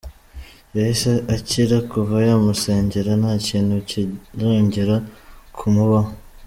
Yahise 0.75 1.11
akira, 1.35 1.77
kuva 1.91 2.15
yamusengera 2.27 3.11
nta 3.21 3.33
kintu 3.47 3.75
kirongera 3.89 4.95
kumubaho. 5.57 6.11